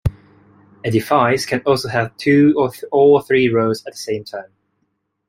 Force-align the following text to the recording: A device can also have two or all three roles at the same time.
A 0.83 0.89
device 0.89 1.45
can 1.45 1.59
also 1.59 1.87
have 1.87 2.17
two 2.17 2.55
or 2.57 2.71
all 2.91 3.21
three 3.21 3.49
roles 3.49 3.85
at 3.85 3.93
the 3.93 3.99
same 3.99 4.23
time. 4.23 4.51